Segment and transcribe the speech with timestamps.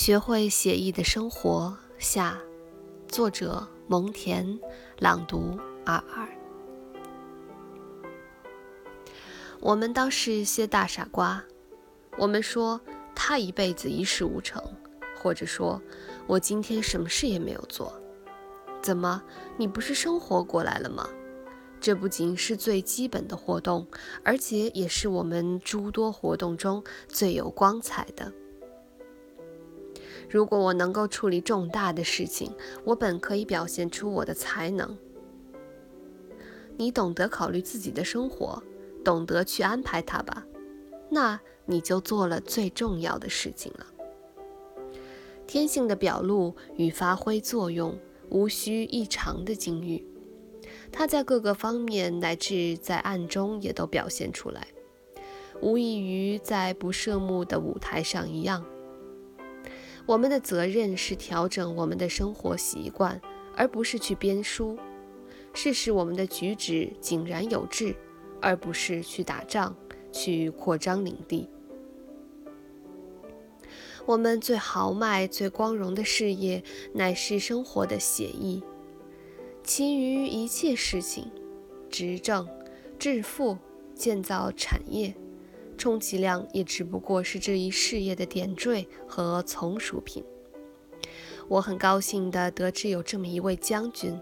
[0.00, 2.40] 学会写意的生活下，
[3.06, 4.58] 作者蒙恬，
[4.98, 6.26] 朗读二二。
[9.60, 11.44] 我们当是些大傻瓜。
[12.16, 12.80] 我们说
[13.14, 14.62] 他一辈子一事无成，
[15.18, 15.78] 或者说
[16.26, 17.92] 我今天什么事也没有做。
[18.80, 19.22] 怎么，
[19.58, 21.06] 你不是生活过来了吗？
[21.78, 23.86] 这不仅是最基本的活动，
[24.24, 28.32] 而且也是我们诸多活动中最有光彩的。
[30.30, 34.96] 如果我能够处理重大的事情，我本可以表现出我的才能。
[36.76, 38.62] 你懂得考虑自己的生活，
[39.04, 40.46] 懂得去安排它吧，
[41.10, 43.86] 那你就做了最重要的事情了。
[45.48, 50.06] 天性的表露与发挥作用，无需异常的境遇。
[50.92, 54.68] 他在各个方面，乃至在暗中，也都表现出来，
[55.60, 58.64] 无异于在不设幕的舞台上一样。
[60.10, 63.20] 我们的责任是调整我们的生活习惯，
[63.54, 64.76] 而不是去编书；
[65.54, 67.94] 是使我们的举止井然有致，
[68.42, 69.72] 而不是去打仗、
[70.10, 71.48] 去扩张领地。
[74.04, 78.60] 我们最豪迈、最光荣的事业，乃是生活的写意。
[79.62, 81.30] 其余一切事情，
[81.88, 82.48] 执政、
[82.98, 83.56] 致富、
[83.94, 85.14] 建造产业，
[85.80, 90.22] 充其量也只不过是这一事业的点缀和从属品。
[91.48, 94.20] 我很高兴地得知有这么一位将军，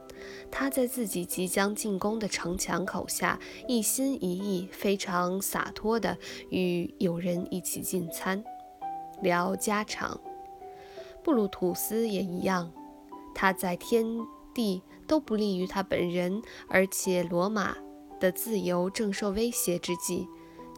[0.50, 6.16] 他在自己即将进攻的城墙口下，一心一意、非常洒脱地
[6.50, 8.42] 与友人一起进餐，
[9.20, 10.18] 聊家常。
[11.24, 12.72] 布鲁图斯也一样，
[13.34, 14.06] 他在天。
[14.54, 17.76] 地都不利于他本人，而且罗马
[18.18, 20.26] 的自由正受威胁之际，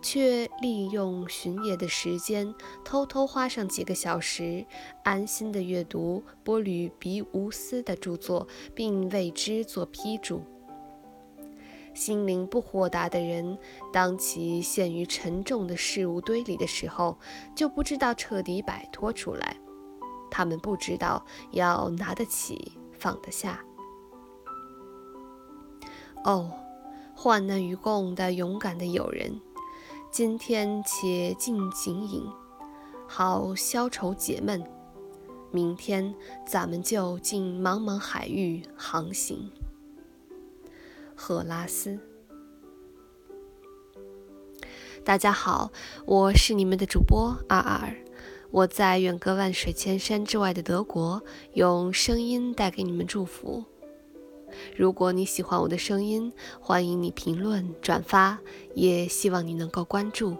[0.02, 4.64] 却利用巡夜的时间，偷偷花上几个小时，
[5.04, 10.42] 安心地阅读波吕比乌斯的著作，并为之做批注。
[11.92, 13.58] 心灵不豁达的人，
[13.92, 17.18] 当其陷于沉重的事物堆里的时候，
[17.54, 19.56] 就不知道彻底摆脱出来。
[20.30, 23.62] 他们不知道要拿得起，放得下。
[26.24, 26.50] 哦，
[27.14, 29.40] 患难与共的勇敢的友人，
[30.10, 32.26] 今天且尽情饮，
[33.06, 34.60] 好消愁解闷。
[35.52, 36.12] 明天
[36.44, 39.48] 咱们就进茫茫海域航行。
[41.14, 41.96] 赫拉斯，
[45.04, 45.70] 大家好，
[46.04, 47.94] 我是你们的主播阿尔，
[48.50, 51.22] 我在远隔万水千山之外的德国，
[51.52, 53.64] 用声音带给你们祝福。
[54.76, 58.38] 如果你喜欢我的声音，欢迎你评论、转发，
[58.74, 60.36] 也希望你能够关注。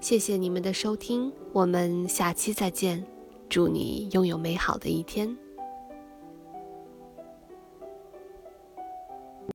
[0.00, 3.04] 谢谢你们的收听，我们下期再见。
[3.48, 5.36] 祝你拥有美好的一天。